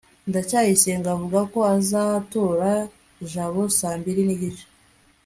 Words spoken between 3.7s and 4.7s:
saa mbiri n'igice